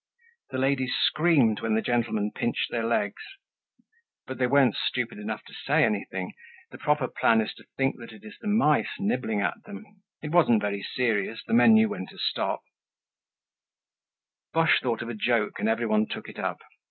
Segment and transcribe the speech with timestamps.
[0.49, 3.21] The ladies screamed when the gentlemen pinched their legs.
[4.25, 6.33] But they were weren't stupid enough to say anything!
[6.71, 9.85] The proper plan is to think that it is the mice nibbling at them.
[10.23, 12.63] It wasn't very serious; the men knew when to stop.
[14.53, 16.57] Boche thought of a joke and everyone took it up.